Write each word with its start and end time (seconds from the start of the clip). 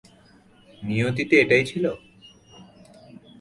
নিয়তিতে 0.83 1.35
এটাই 1.39 1.63
ছিল। 1.65 1.85